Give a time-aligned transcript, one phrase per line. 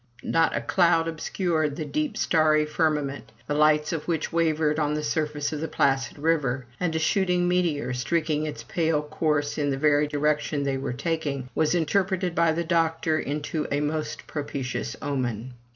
[0.23, 5.03] Not a cloud obscured the deep starry firmament, the lights of which wavered on the
[5.03, 9.77] surface of the placid river; and a shooting meteor, streaking its pale course in the
[9.77, 15.53] very direction they were taking, was interpreted by the doctor into a most propitious omen.